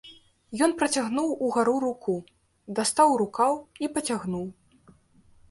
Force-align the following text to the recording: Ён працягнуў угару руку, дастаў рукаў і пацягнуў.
Ён 0.67 0.71
працягнуў 0.79 1.27
угару 1.47 1.75
руку, 1.83 2.15
дастаў 2.81 3.09
рукаў 3.25 3.53
і 3.87 3.93
пацягнуў. 3.99 4.45